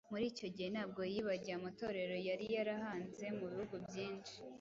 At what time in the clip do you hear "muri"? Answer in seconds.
0.11-0.25